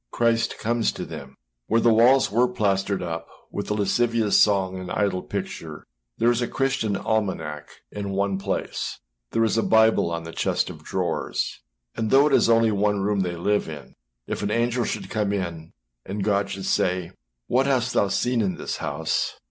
Christ 0.09 0.57
comes 0.57 0.91
to 0.93 1.05
them. 1.05 1.35
Where 1.67 1.79
the 1.79 1.93
walls 1.93 2.31
were 2.31 2.47
plastered 2.47 3.03
up 3.03 3.27
with 3.51 3.67
the 3.67 3.75
lascivious 3.75 4.35
song 4.39 4.79
and 4.79 4.89
idle 4.89 5.21
picture, 5.21 5.85
there 6.17 6.31
is 6.31 6.41
a 6.41 6.47
Christian 6.47 6.95
almanack 6.97 7.67
in 7.91 8.09
one 8.09 8.39
place, 8.39 8.97
there 9.29 9.43
is 9.43 9.59
a 9.59 9.61
Bible 9.61 10.09
on 10.09 10.23
the 10.23 10.31
chest 10.31 10.71
of 10.71 10.83
drawers; 10.83 11.61
and 11.95 12.09
though 12.09 12.25
it 12.25 12.33
is 12.33 12.49
only 12.49 12.71
one 12.71 13.01
room 13.01 13.19
they 13.19 13.35
live 13.35 13.69
in, 13.69 13.93
if 14.25 14.41
an 14.41 14.49
angel 14.49 14.85
should 14.85 15.07
come 15.11 15.31
in, 15.31 15.71
and 16.03 16.23
God 16.23 16.49
should 16.49 16.65
say, 16.65 17.11
âWhat 17.47 17.65
hast 17.65 17.93
thou 17.93 18.07
seen 18.07 18.41
in 18.41 18.55
that 18.55 18.77
house? 18.77 19.35